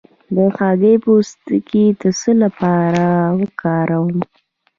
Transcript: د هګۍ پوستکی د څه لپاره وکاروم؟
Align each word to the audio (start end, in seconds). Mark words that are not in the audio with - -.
د 0.35 0.37
هګۍ 0.57 0.95
پوستکی 1.03 1.85
د 2.01 2.03
څه 2.19 2.31
لپاره 2.43 3.05
وکاروم؟ 3.39 4.17